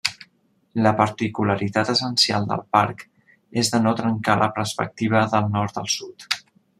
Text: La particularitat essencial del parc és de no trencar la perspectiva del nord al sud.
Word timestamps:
La 0.85 0.91
particularitat 1.01 1.91
essencial 1.93 2.49
del 2.53 2.63
parc 2.77 3.05
és 3.65 3.71
de 3.75 3.81
no 3.83 3.93
trencar 4.03 4.39
la 4.45 4.49
perspectiva 4.57 5.25
del 5.35 5.55
nord 5.59 5.83
al 5.83 5.91
sud. 5.97 6.27